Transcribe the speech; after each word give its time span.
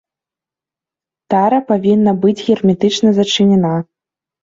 Тара 1.35 1.59
павінна 1.69 2.11
быць 2.25 2.37
герметычна 2.51 3.09
зачынена. 3.23 3.73